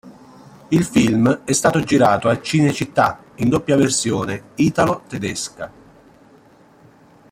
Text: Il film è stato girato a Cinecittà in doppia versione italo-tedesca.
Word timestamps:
Il 0.69 0.83
film 0.83 1.41
è 1.45 1.51
stato 1.51 1.79
girato 1.83 2.27
a 2.27 2.41
Cinecittà 2.41 3.21
in 3.35 3.49
doppia 3.49 3.75
versione 3.75 4.45
italo-tedesca. 4.55 5.71